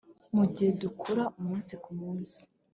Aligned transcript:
mugihe 0.35 0.71
dukura 0.81 1.23
umunsi 1.39 1.73
kumunsi 1.83 2.39